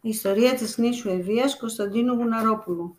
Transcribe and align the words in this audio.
Ιστορία 0.00 0.54
της 0.54 0.78
νήσου 0.78 1.08
Ευβοίας 1.08 1.56
Κωνσταντίνου 1.56 2.14
Γουναρόπουλου. 2.14 2.98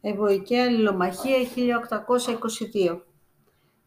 Ευωική 0.00 0.56
Αλληλομαχία 0.56 1.36
1822. 1.38 3.00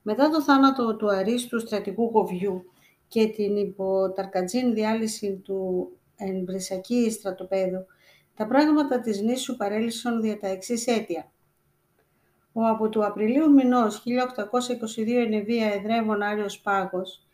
Μετά 0.02 0.30
το 0.30 0.42
θάνατο 0.42 0.96
του 0.96 1.10
αρίστου 1.10 1.60
στρατηγού 1.60 2.10
Γοβιού 2.14 2.64
και 3.08 3.28
την 3.28 3.58
υποταρκατζίν 3.58 4.74
διάλυση 4.74 5.36
του 5.44 5.92
Εμπρισακή 6.16 7.12
στρατοπέδου, 7.12 7.86
τα 8.36 8.48
πράγματα 8.48 9.00
της 9.00 9.22
νήσου 9.22 9.56
παρέλυσαν 9.56 10.22
δια 10.22 10.40
τα 10.40 10.48
εξής 10.48 10.88
αίτια. 10.88 11.32
Ο 12.54 12.66
από 12.66 12.90
του 12.90 13.06
Απριλίου 13.06 13.52
μηνός 13.52 14.04
1822 14.98 15.16
ενεβία 15.16 15.74
εδρεύων 15.74 16.22
Άριος 16.22 16.60
Πάγος, 16.60 17.28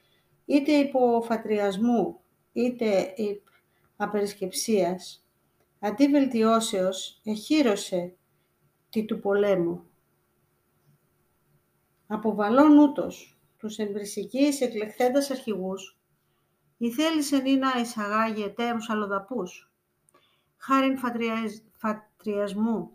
είτε 0.45 0.71
υπό 0.71 1.21
φατριασμού, 1.25 2.19
είτε 2.53 3.13
υπ 3.15 3.53
απερισκεψίας, 3.95 5.27
αντί 5.79 6.07
βελτιώσεως, 6.07 7.21
εχύρωσε 7.23 8.15
τη 8.89 9.05
του 9.05 9.19
πολέμου. 9.19 9.83
Αποβαλών 12.07 12.77
ούτως, 12.77 13.37
τους 13.57 13.77
εμπρισικείς 13.77 14.61
εκλεχθέντας 14.61 15.31
αρχηγούς, 15.31 15.99
η 16.77 16.91
θέλησεν 16.91 17.45
ή 17.45 17.55
να 17.55 17.79
εισαγάγει 17.79 18.43
εταίρους 18.43 18.89
αλλοδαπούς, 18.89 19.71
χάριν 20.57 20.97
φατριασμού, 21.71 22.89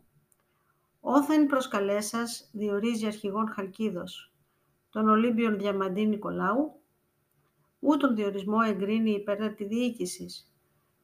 όθεν 1.00 1.46
προσκαλέσας 1.46 2.48
διορίζει 2.52 3.06
αρχηγόν 3.06 3.48
Χαλκίδος, 3.48 4.32
τον 4.90 5.08
Ολύμπιον 5.08 5.58
Διαμαντή 5.58 6.06
Νικολάου, 6.06 6.80
ούτων 7.78 8.14
διορισμό 8.14 8.58
εγκρίνει 8.66 9.10
υπέρ 9.10 9.54
τη 9.54 9.64
διοίκησης, 9.64 10.49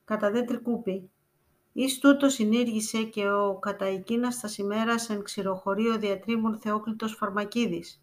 κατά 0.07 0.31
δε 0.31 0.43
τρικούπι. 0.43 1.11
Εις 1.73 1.99
τούτο 1.99 2.29
συνήργησε 2.29 3.03
και 3.03 3.31
ο 3.31 3.59
κατά 3.59 3.85
εκείνας 3.85 4.41
τα 4.41 4.49
ημέρας 4.59 5.11
εν 5.11 5.23
ξηροχωρίο 5.23 5.99
διατρίμων 5.99 6.59
Θεόκλητος 6.59 7.15
Φαρμακίδης, 7.15 8.03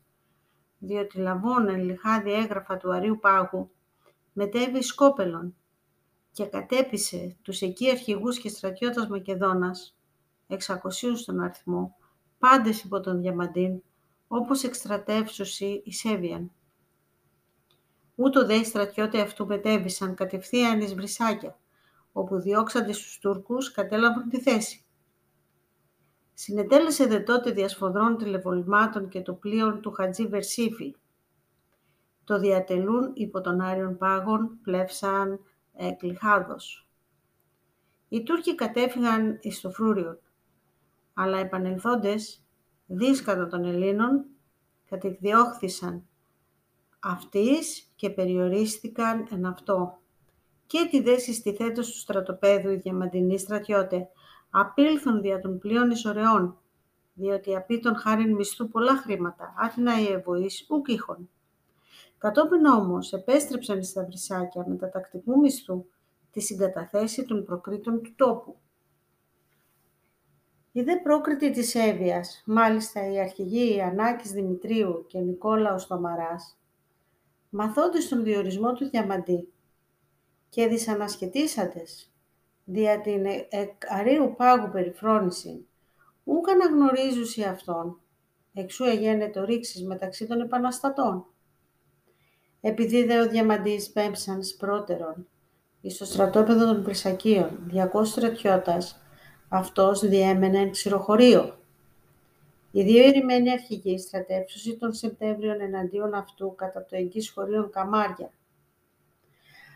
διότι 0.78 1.18
λαβών 1.18 1.68
εν 1.68 1.84
λιχάδι 1.84 2.34
έγγραφα 2.34 2.78
του 2.78 2.94
Αρίου 2.94 3.20
Πάγου, 3.20 3.72
μετέβη 4.34 4.82
σκόπελον 4.82 5.56
και 6.32 6.46
κατέπισε 6.46 7.38
τους 7.42 7.62
εκεί 7.62 7.90
αρχηγούς 7.90 8.40
και 8.40 8.50
στρατιώτας 8.50 9.08
Μακεδόνας, 9.08 9.98
εξακοσίους 10.48 11.20
στον 11.20 11.40
αριθμό, 11.40 11.96
πάντες 12.38 12.84
υπό 12.84 13.00
τον 13.00 13.22
Διαμαντίν, 13.22 13.82
όπως 14.28 14.64
εκστρατεύσουσι 14.64 15.82
εισέβιαν. 15.86 16.52
Ούτω 18.16 18.46
δε 18.46 18.56
οι 18.56 18.64
στρατιώτες 18.64 19.22
αυτού 19.22 19.48
μετέβησαν 19.48 20.16
κατευθείαν 20.16 20.82
εις 20.82 20.96
Βρυσάκια, 20.96 21.58
όπου 22.14 22.40
διώξαντες 22.40 22.98
τους 22.98 23.20
Τούρκους 23.20 23.72
κατέλαβαν 23.72 24.30
τη 24.30 24.42
θέση. 24.42 24.86
Συνετέλεσε 26.34 27.06
δε 27.06 27.20
τότε 27.20 27.52
διασφοδρών 27.52 28.18
τηλεβολημάτων 28.18 29.10
και 29.10 29.22
το 29.22 29.34
πλοίο 29.34 29.80
του 29.80 29.92
Χατζή 29.92 30.28
Βερσίφη. 30.28 30.96
Το 32.24 32.40
διατελούν 32.40 33.12
υπό 33.14 33.42
τον 33.42 33.62
Άριον 33.62 33.98
Πάγων 33.98 34.60
πλεύσαν 34.62 35.40
εκλιχάδος. 35.74 36.88
Οι 38.10 38.24
Τούρκοι 38.24 38.56
κατέφυγαν 38.56 39.38
εις 39.42 39.62
το 39.62 39.72
Φρούριο, 39.72 40.20
αλλά 41.14 41.38
επανελθόντες, 41.38 42.46
δίσκατα 42.86 43.48
των 43.48 43.66
Ελλήνων, 43.66 44.26
κατεκδιώχθησαν 44.90 46.08
αυτής 47.00 47.92
και 47.96 48.10
περιορίστηκαν 48.10 49.28
εν 49.32 49.46
αυτό 49.46 50.03
και 50.74 50.88
τη 50.90 51.02
δέση 51.02 51.34
στη 51.34 51.54
θέτος 51.54 51.92
του 51.92 51.98
στρατοπέδου 51.98 52.70
οι 52.70 52.76
διαμαντινοί 52.76 53.40
στρατιώτε 53.40 54.10
απήλθουν 54.50 55.22
δια 55.22 55.40
των 55.40 55.60
πλοίων 55.60 55.92
ισορεών, 55.92 56.58
διότι 57.14 57.56
απίτων 57.56 57.96
χάριν 57.96 58.36
μισθού 58.36 58.68
πολλά 58.68 58.98
χρήματα, 58.98 59.54
άτινα 59.58 60.00
οι 60.00 60.06
ευωείς 60.06 60.66
ουκ 60.70 60.88
είχον. 60.88 61.30
Κατόπιν 62.18 62.66
όμως 62.66 63.14
επέστρεψαν 63.14 63.84
στα 63.84 64.06
βρυσάκια 64.06 64.66
με 64.68 64.76
τα 64.76 64.90
τακτικού 64.90 65.40
μισθού 65.40 65.86
τη 66.32 66.40
συγκαταθέση 66.40 67.26
των 67.26 67.46
προκρήτων 67.46 68.02
του 68.02 68.14
τόπου. 68.16 68.58
Η 70.72 70.82
δε 70.82 70.96
πρόκριτη 70.96 71.52
της 71.52 71.76
Εύβοιας, 71.76 72.44
μάλιστα 72.46 73.12
οι 73.12 73.20
αρχηγοί 73.20 73.82
Ανάκης 73.82 74.32
Δημητρίου 74.32 75.06
και 75.08 75.20
Νικόλαος 75.20 75.86
Θωμαράς, 75.86 76.58
μαθώντας 77.50 78.08
τον 78.08 78.24
διορισμό 78.24 78.74
του 78.74 78.90
Διαμαντή, 78.90 79.53
και 80.54 80.68
δυσανασχετήσαντες, 80.68 82.12
δια 82.66 83.02
την 83.02 83.26
αρίου 83.90 84.34
πάγου 84.38 84.70
περιφρόνηση, 84.72 85.68
ούκ 86.24 86.50
αναγνωρίζουσι 86.50 87.44
αυτόν, 87.44 88.00
εξού 88.54 88.84
εγένετο 88.84 89.46
ρήξης 89.46 89.84
μεταξύ 89.84 90.28
των 90.28 90.42
επαναστατών. 90.42 91.26
Επειδή 92.62 93.04
δε 93.04 93.20
ο 93.22 93.28
Διαμαντής 93.28 93.92
πέμψαν 93.92 94.40
πρώτερον, 94.58 95.28
εις 95.82 95.98
το 95.98 96.06
στρατόπεδο 96.06 96.66
των 96.66 96.84
Πρυσακίων, 96.84 97.60
διακόσιους 97.66 98.10
στρατιώτας, 98.10 99.02
αυτός 99.50 100.00
διέμενε 100.00 100.60
εν 100.60 100.72
ξηροχωρίο. 100.72 101.58
Οι 102.72 102.84
δύο 102.84 103.04
ερημένοι 103.04 103.52
αρχηγοί 103.52 104.00
στρατεύσουσι 104.00 104.78
τον 104.78 104.94
Σεπτέμβριο 104.94 105.52
εναντίον 105.52 106.14
αυτού 106.14 106.56
κατά 106.56 106.86
το 106.86 106.96
εγγύς 106.96 107.30
χωρίων 107.30 107.70
Καμάρια, 107.70 108.32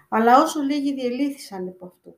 αλλά 0.07 0.41
όσο 0.41 0.61
λίγοι 0.61 0.93
διελήθησαν 0.93 1.67
υπό 1.67 1.85
αυτού. 1.85 2.17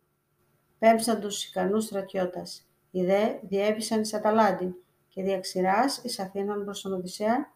Πέμψαν 0.80 1.20
τους 1.20 1.46
ικανούς 1.46 1.84
στρατιώτας. 1.84 2.70
Οι 2.92 3.06
δε 3.06 3.34
διέβησαν 3.42 4.02
εις 4.02 4.14
Αταλάντη 4.14 4.76
και 5.08 5.24
διαξηράς 5.24 6.02
εις 6.04 6.20
Αθήναν 6.20 6.64
προς 6.64 6.82
τον 6.82 6.94
Οδυσσέα, 6.94 7.54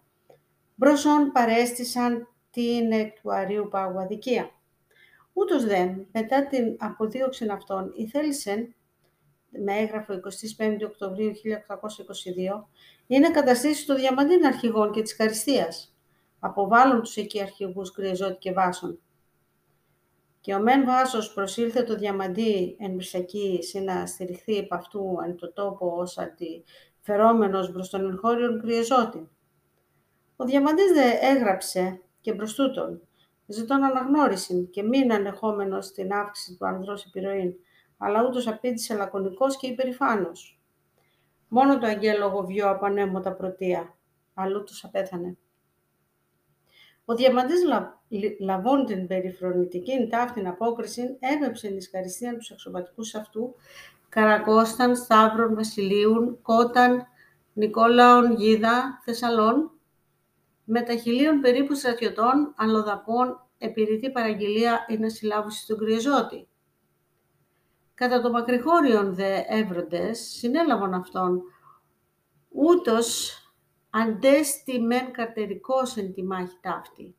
μπροσόν 0.75 1.31
παρέστησαν 1.31 2.27
την 2.51 2.91
εκ 2.91 3.21
του 3.21 3.33
Αρίου 3.33 3.67
Πάγου 3.71 3.99
αδικία. 3.99 4.51
Ούτως 5.33 5.65
δε, 5.65 5.87
μετά 6.11 6.47
την 6.47 6.75
αποδίωξη 6.79 7.47
αυτών, 7.51 7.93
ηθέλησεν, 7.95 8.75
με 9.49 9.73
έγγραφο 9.73 10.13
25 10.57 10.85
Οκτωβρίου 10.85 11.31
1822, 11.31 12.69
είναι 13.07 13.31
καταστήσει 13.31 13.85
των 13.85 13.95
διαμαντίν 13.95 14.45
αρχηγών 14.45 14.91
και 14.91 15.01
της 15.01 15.15
Καριστίας. 15.15 15.95
Αποβάλλουν 16.39 17.01
τους 17.01 17.15
εκεί 17.17 17.41
αρχηγούς 17.41 17.91
Κρυεζότη 17.91 18.37
και 18.37 18.51
Βάσων, 18.51 18.99
και 20.43 20.55
ο 20.55 20.59
μεν 20.59 20.85
βάσος 20.85 21.33
προσήλθε 21.33 21.83
το 21.83 21.95
διαμαντή 21.95 22.75
εν 22.79 22.93
Βρυσακή 22.93 23.59
να 23.83 24.05
στηριχθεί 24.05 24.57
επ' 24.57 24.73
αυτού 24.73 25.17
εν 25.25 25.35
το 25.35 25.53
τόπο 25.53 25.95
ως 25.97 26.17
αντιφερόμενος 26.17 27.71
προς 27.71 27.89
τον 27.89 28.09
εγχώριον 28.09 28.61
κρυεζότη. 28.61 29.29
Ο 30.35 30.45
διαμαντής 30.45 30.91
δε 30.91 31.11
έγραψε 31.21 32.01
και 32.21 32.33
προς 32.33 32.53
τούτον, 32.53 33.01
ζητών 33.45 33.83
αναγνώριση 33.83 34.67
και 34.71 34.83
μην 34.83 35.13
ανεχόμενος 35.13 35.91
την 35.91 36.13
αύξηση 36.13 36.57
του 36.57 36.67
ανδρός 36.67 37.05
επιρροήν, 37.05 37.53
αλλά 37.97 38.23
ούτως 38.23 38.47
απήντησε 38.47 38.95
λακωνικός 38.95 39.57
και 39.57 39.67
υπερηφάνος. 39.67 40.61
Μόνο 41.47 41.77
το 41.77 41.87
αγγέλογο 41.87 42.45
βιό 42.45 42.69
από 42.69 43.19
τα 43.19 43.33
πρωτεία, 43.33 43.95
αλλού 44.33 44.63
τους 44.63 44.83
απέθανε. 44.83 45.37
Ο 47.05 47.15
Διαμαντής 47.15 47.63
λα, 47.63 48.01
λαβών 48.39 48.85
την 48.85 49.07
περιφρονητική 49.07 50.07
ταύτην 50.09 50.47
απόκριση 50.47 51.17
έβεψε 51.19 51.67
εις 51.67 51.89
καριστίαν 51.89 52.37
τους 52.37 52.51
αξιωματικούς 52.51 53.15
αυτού 53.15 53.55
Καρακώσταν, 54.13 54.95
Σταύρων, 54.95 55.55
Βασιλείων, 55.55 56.41
Κόταν, 56.41 57.05
Νικόλαον, 57.53 58.35
Γίδα, 58.35 59.01
Θεσσαλών, 59.03 59.71
με 60.63 60.81
τα 60.81 60.95
χιλίων 60.95 61.39
περίπου 61.39 61.75
στρατιωτών, 61.75 62.53
αλλοδαπών, 62.55 63.47
επιρρητή 63.57 64.11
παραγγελία 64.11 64.85
ή 64.89 64.97
να 64.97 65.09
συλλάβουση 65.09 65.61
στον 65.61 65.77
Κρυεζότη. 65.77 66.47
Κατά 67.93 68.21
το 68.21 68.31
μακριχώριον 68.31 69.15
δε 69.15 69.41
έβροντες 69.47 70.19
συνέλαβαν 70.19 70.93
αυτόν, 70.93 71.41
ούτως 72.49 73.37
αντέστη 73.95 74.79
μεν 74.79 75.11
καρτερικός 75.11 75.97
εν 75.97 76.13
τη 76.13 76.23
μάχη 76.23 76.57
ταύτη. 76.61 77.15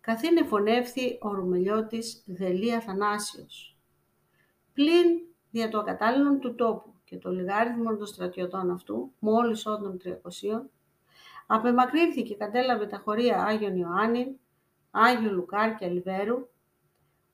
Καθήν 0.00 0.36
εφωνεύθη 0.36 1.18
ο 1.20 1.34
Ρουμελιώτης 1.34 2.22
Δελή 2.26 2.74
Αθανάσιος. 2.74 3.76
Πλην 4.72 5.20
δια 5.50 5.68
το 5.68 5.78
ακατάλληλον 5.78 6.40
του 6.40 6.54
τόπου 6.54 6.94
και 7.04 7.16
το 7.16 7.30
λιγάριθμο 7.30 7.96
των 7.96 8.06
στρατιωτών 8.06 8.70
αυτού, 8.70 9.12
μόλις 9.18 9.66
όντων 9.66 9.98
300, 10.04 10.10
απεμακρύνθηκε 11.46 12.22
και 12.22 12.36
κατέλαβε 12.36 12.86
τα 12.86 12.98
χωρία 13.04 13.44
Άγιον 13.44 13.76
Ιωάννη, 13.76 14.40
Άγιο 14.90 15.32
Λουκάρ 15.32 15.74
και 15.74 15.84
Αλιβέρου, 15.84 16.48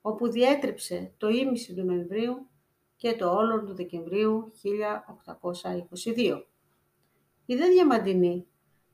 όπου 0.01 0.31
διέτρεψε 0.31 1.13
το 1.17 1.29
ίμιση 1.29 1.73
του 1.73 1.83
Νοεμβρίου 1.83 2.47
και 2.95 3.15
το 3.15 3.35
όλον 3.35 3.65
του 3.65 3.73
Δεκεμβρίου 3.73 4.51
1822. 6.03 6.43
Οι 7.45 7.55
δε 7.55 7.67
διαμαντινοί 7.67 8.47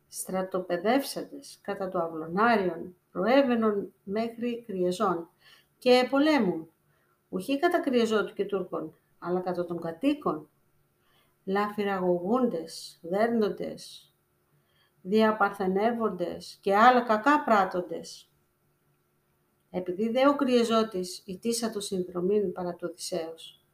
στρατοπεδεύσαντες 0.09 1.59
κατά 1.61 1.89
το 1.89 1.99
αυλονάριον 1.99 2.95
προέβαινον 3.11 3.93
μέχρι 4.03 4.63
κρυεζών 4.67 5.29
και 5.77 6.07
πολέμουν, 6.09 6.69
ουχή 7.29 7.59
κατά 7.59 7.79
κρυεζότου 7.79 8.33
και 8.33 8.45
Τούρκων, 8.45 8.93
αλλά 9.19 9.39
κατά 9.39 9.65
των 9.65 9.81
κατοίκων, 9.81 10.49
λαφυραγωγούντες, 11.43 12.99
δέρνοντες, 13.01 14.13
διαπαρθενεύοντες 15.01 16.57
και 16.61 16.75
άλλα 16.75 17.01
κακά 17.01 17.43
πράττοντες. 17.43 18.29
Επειδή 19.69 20.09
δε 20.09 20.27
ο 20.27 20.35
κρυεζότης 20.35 21.23
ητήσα 21.25 21.69
το 21.69 21.79
συνδρομήν 21.79 22.51
παρά 22.51 22.73
του 22.73 22.87
Οδυσσέως, 22.89 23.65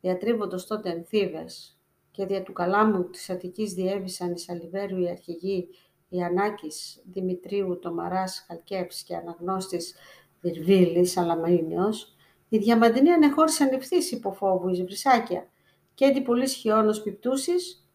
διατρίβοντος 0.00 0.66
τότε 0.66 0.90
ενθύβες, 0.90 1.81
και 2.12 2.26
δια 2.26 2.42
του 2.42 2.52
καλάμου 2.52 3.10
της 3.10 3.30
Αττικής 3.30 3.72
διέβησαν 3.72 4.32
εις 4.32 4.48
Αλιβέρου 4.48 5.00
οι 5.00 5.08
αρχηγοί 5.08 5.68
Ιαννάκης, 6.08 7.02
Δημητρίου, 7.04 7.78
Τομαράς, 7.78 8.44
Χαλκέψ 8.46 9.02
και 9.02 9.16
αναγνώστης 9.16 9.94
Βυρβίλης, 10.40 11.16
Αλαμαΐνιος, 11.16 12.14
οι 12.48 12.58
διαμαντινοί 12.58 13.12
ανεχώρησαν 13.12 13.68
ευθύς 13.72 14.10
υποφόβου 14.12 14.68
εις 14.68 14.82
βρυσάκια 14.82 15.46
και 15.94 16.04
έντι 16.04 16.20
πολλής 16.22 16.54
χιόνος 16.54 17.02
πιπτούσης 17.02 17.86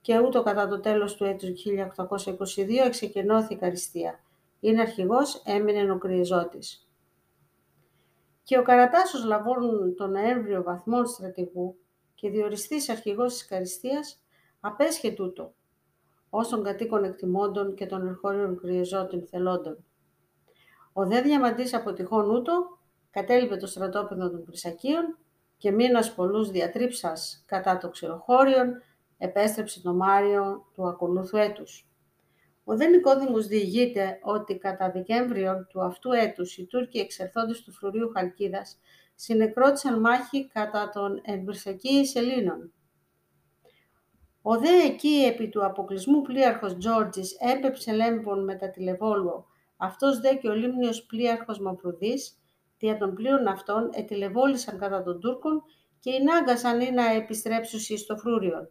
και 0.00 0.18
ούτω 0.18 0.42
κατά 0.42 0.68
το 0.68 0.80
τέλος 0.80 1.16
του 1.16 1.24
έτους 1.24 1.48
1822 1.48 2.84
εξεκενώθη 2.86 3.54
η 3.54 3.56
καριστία. 3.56 4.20
Είναι 4.60 4.80
αρχηγός, 4.80 5.42
έμεινε 5.44 5.92
ο 5.92 5.98
κρυεζότης. 5.98 6.88
Και 8.42 8.58
ο 8.58 8.62
Καρατάσος 8.62 9.24
λαβών 9.24 9.94
τον 9.96 10.10
Νοέμβριο 10.10 10.62
βαθμών 10.62 11.06
στρατηγού 11.06 11.76
και 12.16 12.30
διοριστής 12.30 12.88
αρχηγός 12.88 13.32
της 13.32 13.46
Καριστίας, 13.46 14.22
απέσχε 14.60 15.10
τούτο, 15.10 15.54
ως 16.30 16.48
των 16.48 16.62
κατοίκων 16.62 17.04
εκτιμώντων 17.04 17.74
και 17.74 17.86
των 17.86 18.06
ερχόριων 18.06 18.58
κρυεζότων 18.58 19.26
θελόντων. 19.26 19.84
Ο 20.92 21.06
δε 21.06 21.20
διαμαντής 21.20 21.74
από 21.74 21.92
τυχόν 21.92 22.30
ούτω, 22.30 22.78
κατέλειπε 23.10 23.56
το 23.56 23.66
στρατόπεδο 23.66 24.30
των 24.30 24.44
Πρισακίων 24.44 25.18
και 25.56 25.70
μήνας 25.70 26.14
πολλούς 26.14 26.50
διατρίψας 26.50 27.44
κατά 27.46 27.78
το 27.78 27.88
ξηροχώριον, 27.88 28.82
επέστρεψε 29.18 29.82
το 29.82 29.94
Μάριο 29.94 30.66
του 30.74 30.86
ακολούθου 30.86 31.36
έτους. 31.36 31.88
Ο 32.64 32.76
δε 32.76 32.86
Νικόδημος 32.86 33.46
διηγείται 33.46 34.18
ότι 34.22 34.58
κατά 34.58 34.90
Δεκέμβριο 34.90 35.66
του 35.68 35.82
αυτού 35.82 36.12
έτους 36.12 36.56
οι 36.56 36.66
Τούρκοι 36.66 36.98
εξερθόντες 36.98 37.62
του 37.62 37.72
φρουρίου 37.72 38.10
Χαλκίδας 38.14 38.78
συνεκρότησαν 39.16 40.00
μάχη 40.00 40.48
κατά 40.48 40.88
των 40.88 41.20
εμπρυσακίης 41.24 42.14
Ελλήνων. 42.14 42.72
Ο 44.42 44.58
δε 44.58 44.82
εκεί 44.84 45.24
επί 45.32 45.48
του 45.48 45.64
αποκλεισμού 45.64 46.22
πλοίαρχος 46.22 46.76
Τζόρτζης 46.76 47.36
έπεψε 47.56 47.92
λέμπον 47.92 48.44
μετά 48.44 48.70
τη 48.70 48.82
Λεβόλουο, 48.82 49.46
αυτός 49.76 50.20
δε 50.20 50.34
και 50.34 50.48
ο 50.48 50.54
λίμνιος 50.54 51.06
πλοίαρχος 51.06 51.60
Μαυρουδής, 51.60 52.38
δια 52.78 52.96
των 52.96 53.14
πλοίων 53.14 53.46
αυτών 53.46 53.90
ετηλεβόλησαν 53.92 54.78
κατά 54.78 55.02
των 55.02 55.20
Τούρκων 55.20 55.62
και 56.00 56.10
ενάγκασαν 56.10 56.80
ή 56.80 56.90
να 56.90 57.12
επιστρέψουν 57.12 57.80
στο 57.98 58.16
Φρούριο. 58.16 58.70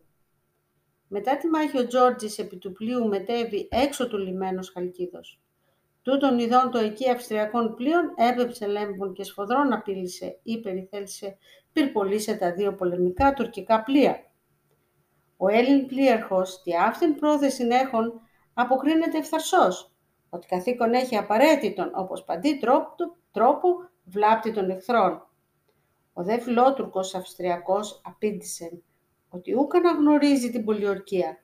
Μετά 1.08 1.38
τη 1.38 1.48
μάχη 1.48 1.78
ο 1.78 1.88
Τζόρτζης 1.88 2.38
επί 2.38 2.58
του 2.58 2.72
πλοίου 2.72 3.08
μετέβη 3.08 3.68
έξω 3.72 4.08
του 4.08 4.18
λιμένος 4.18 4.70
Χαλκίδος. 4.70 5.40
Τούτων 6.06 6.40
ειδών 6.40 6.72
το 6.72 6.78
εκεί 6.78 7.10
αυστριακών 7.10 7.76
πλοίων 7.76 8.14
έπεψε 8.16 8.68
λέμπον 8.68 9.14
και 9.14 9.24
σφοδρόν 9.24 9.74
απείλησε 9.74 10.40
ή 10.44 10.60
περιθέλησε 10.60 11.38
πυρπολίσε 11.74 12.36
τα 12.36 12.54
δύο 12.54 12.74
πολεμικά 12.76 13.34
τουρκικά 13.34 13.84
πλοία. 13.84 14.32
Ο 15.38 15.48
Έλλην 15.48 15.88
πλοίαρχος, 15.88 16.62
τι 16.62 16.76
αυτήν 16.76 17.16
πρόθεση 17.16 17.68
έχουν, 17.70 18.14
αποκρίνεται 18.54 19.18
ευθαρσός, 19.18 19.92
ότι 20.30 20.48
καθήκον 20.48 20.94
έχει 20.94 21.18
απαραίτητον, 21.18 21.92
όπως 21.96 22.24
παντή 22.24 22.58
τρόπο, 22.58 22.96
τρόπο 23.32 23.68
βλάπτει 24.04 24.54
των 24.54 24.70
εχθρών. 24.70 25.28
Ο 26.14 26.24
δε 26.24 26.40
φιλότουρκος 26.40 27.16
Αυστριακός 27.16 28.02
απήντησε 28.04 28.82
ότι 29.30 29.56
ούκ 29.56 29.76
αναγνωρίζει 29.76 30.52
την 30.52 30.66
πολιορκία. 30.66 31.44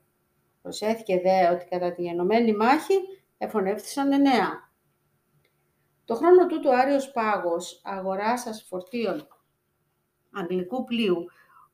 Προσέθηκε 0.62 1.20
δε 1.20 1.48
ότι 1.48 1.64
κατά 1.64 1.92
τη 1.92 2.02
γενομένη 2.02 2.52
μάχη 2.56 2.94
εφωνεύθησαν 3.42 4.12
εννέα. 4.12 4.70
Το 6.04 6.14
χρόνο 6.14 6.46
τούτο 6.46 6.68
ο 6.68 6.72
Άριος 6.72 7.10
Πάγος, 7.10 7.80
αγοράσας 7.84 8.66
φορτίων 8.68 9.26
αγγλικού 10.32 10.84
πλοίου, 10.84 11.24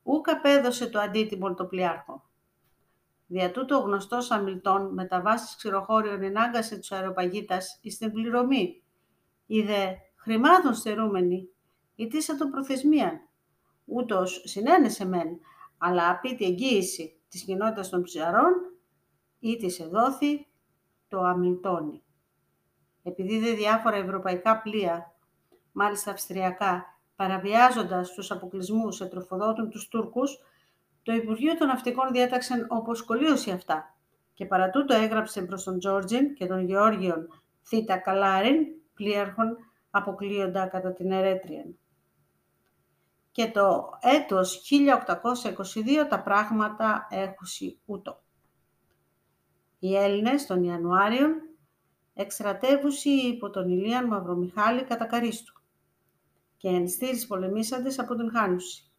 ούκ 0.03 0.29
απέδωσε 0.29 0.89
το 0.89 0.99
αντίτιμο 0.99 1.53
το 1.53 1.65
πλοιάρχο. 1.65 2.29
Δια 3.27 3.51
τούτο 3.51 3.75
ο 3.75 3.79
γνωστός 3.79 4.31
Αμιλτών 4.31 4.93
με 4.93 5.07
βάσεις 5.23 5.55
ξηροχώριων 5.55 6.23
ενάγκασε 6.23 6.77
τους 6.77 6.91
αεροπαγίτας 6.91 7.79
εις 7.81 7.97
την 7.97 8.11
πληρωμή. 8.11 8.83
Είδε 9.45 9.97
χρημάτων 10.15 10.73
στερούμενοι, 10.73 11.49
ητήσα 11.95 12.35
τον 12.35 12.49
προθεσμίαν. 12.49 13.19
Ούτως 13.85 14.41
συνένεσε 14.45 15.05
μεν, 15.05 15.39
αλλά 15.77 16.09
απίτη 16.09 16.45
εγγύηση 16.45 17.21
της 17.29 17.43
κοινότητας 17.43 17.89
των 17.89 18.03
ψαρών, 18.03 18.53
ή 19.39 19.55
της 19.57 19.79
εδόθη 19.79 20.47
το 21.09 21.19
αμιλτώνει. 21.21 22.01
Επειδή 23.03 23.39
δε 23.39 23.53
διάφορα 23.53 23.95
ευρωπαϊκά 23.95 24.61
πλοία, 24.61 25.15
μάλιστα 25.71 26.11
αυστριακά, 26.11 26.99
παραβιάζοντας 27.15 28.13
τους 28.13 28.31
αποκλεισμούς 28.31 29.01
ετροφοδότουν 29.01 29.69
τους 29.69 29.87
Τούρκους, 29.87 30.39
το 31.03 31.13
Υπουργείο 31.13 31.57
των 31.57 31.67
Ναυτικών 31.67 32.11
διέταξε 32.11 32.65
όπως 32.69 33.03
κολλίωση 33.03 33.51
αυτά 33.51 33.93
και 34.33 34.45
παρά 34.45 34.69
τούτο 34.69 34.93
έγραψε 34.93 35.41
προς 35.41 35.63
τον 35.63 35.79
Τζόρτζιν 35.79 36.33
και 36.33 36.45
τον 36.45 36.65
Γεώργιον 36.65 37.27
Θήτα 37.61 37.97
Καλάριν, 37.97 38.65
πλοίαρχων 38.93 39.57
αποκλείοντα 39.89 40.67
κατά 40.67 40.93
την 40.93 41.11
Ερέτριαν. 41.11 41.77
Και 43.31 43.51
το 43.51 43.89
έτος 44.01 44.61
1822 44.69 46.07
τα 46.09 46.21
πράγματα 46.21 47.07
έχουσι 47.09 47.79
ούτω. 47.85 48.21
Οι 49.79 49.95
Έλληνες 49.95 50.45
τον 50.45 50.63
Ιανουάριο 50.63 51.27
εξτρατεύουσι 52.13 53.09
υπό 53.09 53.49
τον 53.49 53.69
Ηλίαν 53.69 54.07
Μαυρομιχάλη 54.07 54.83
κατά 54.83 55.05
Καρίστου 55.05 55.61
και 56.57 56.67
ενστήρις 56.67 57.27
πολεμήσαντες 57.27 57.99
από 57.99 58.15
την 58.15 58.31
Χάνουση. 58.31 58.91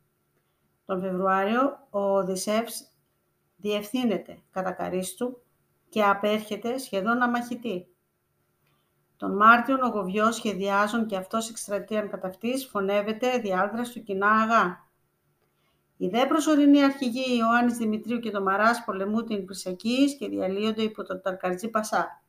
Τον 0.85 1.01
Φεβρουάριο 1.01 1.87
ο 1.91 2.01
Οδυσσεύς 2.01 2.91
διευθύνεται 3.57 4.39
κατά 4.51 4.73
Καρίστου 4.73 5.43
και 5.89 6.05
απέρχεται 6.05 6.79
σχεδόν 6.79 7.23
αμαχητή. 7.23 7.95
Τον 9.17 9.37
Μάρτιο 9.37 9.79
ο 9.83 9.89
Γοβιός 9.89 10.35
σχεδιάζουν 10.35 11.07
και 11.07 11.17
αυτός 11.17 11.51
εκστρατείαν 11.51 12.11
κατά 12.11 12.29
αυτής 12.29 12.67
φωνεύεται 12.67 13.39
διάδραση 13.39 13.93
του 13.93 14.03
κοινά 14.03 14.31
αγά. 14.31 14.90
Οι 16.03 16.09
δε 16.09 16.27
προσωρινοί 16.27 16.85
αρχηγοί 16.85 17.37
Ιωάννης 17.39 17.77
Δημητρίου 17.77 18.19
και 18.19 18.31
το 18.31 18.43
Μαράς 18.43 18.85
πολεμούν 18.85 19.27
την 19.27 19.45
Πρισακής 19.45 20.17
και 20.17 20.29
διαλύονται 20.29 20.83
υπό 20.83 21.03
τον 21.03 21.21
Ταρκαρτζή 21.21 21.69
Πασά. 21.69 22.23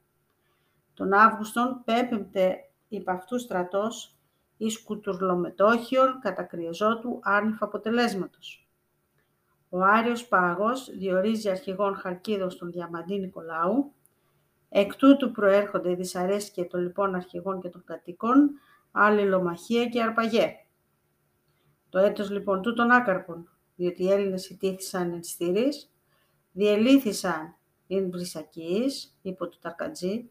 Τον 0.93 1.13
Αύγουστον 1.13 1.81
πέπεμπτε 1.85 2.55
υπ' 2.87 3.09
αυτού 3.09 3.39
στρατός 3.39 4.15
εις 4.57 4.83
κουτουρλομετόχιον 4.83 6.19
κατά 6.21 6.43
κρυεζότου 6.43 7.19
άρνηφα 7.23 7.65
αποτελέσματος. 7.65 8.69
Ο 9.69 9.83
Άριος 9.83 10.27
Πάγος 10.27 10.89
διορίζει 10.97 11.49
αρχηγόν 11.49 11.95
Χαρκίδος 11.95 12.57
τον 12.57 12.71
Διαμαντή 12.71 13.19
Νικολάου, 13.19 13.93
εκ 14.69 14.95
τούτου 14.95 15.31
προέρχονται 15.31 15.91
οι 15.91 15.95
δυσαρέσκεια 15.95 16.67
των 16.67 16.81
λοιπόν 16.81 17.15
αρχηγών 17.15 17.61
και 17.61 17.69
των 17.69 17.83
κατοίκων, 17.85 18.51
αλληλομαχία 18.91 19.85
και 19.85 20.01
αρπαγέ. 20.01 20.55
Το 21.89 21.99
έτος 21.99 22.29
λοιπόν 22.29 22.61
τούτων 22.61 22.91
άκαρπων, 22.91 23.50
διότι 23.81 24.03
οι 24.03 24.11
Έλληνες 24.11 24.49
ιτήθησαν 24.49 25.13
εν 25.13 25.23
στήρης, 25.23 25.91
διελήθησαν 26.51 27.55
εν 27.87 28.11
Βρυσακής, 28.11 29.17
υπό 29.21 29.47
του 29.47 29.57
Ταρκατζή, 29.61 30.29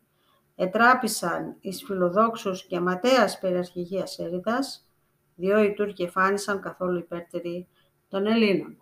ετράπησαν 0.54 1.56
εις 1.60 1.82
φιλοδόξους 1.84 2.66
και 2.66 2.80
ματέας 2.80 3.38
περιαρχηγίας 3.38 4.18
έρηδας, 4.18 4.88
διό 5.34 5.62
οι 5.62 5.72
Τούρκοι 5.72 6.02
εφάνισαν 6.02 6.60
καθόλου 6.60 6.98
υπέρτεροι 6.98 7.68
των 8.08 8.26
Ελλήνων. 8.26 8.79